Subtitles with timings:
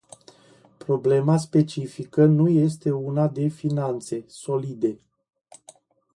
[0.79, 4.99] Problema specifică nu este una de finanțe "solide”.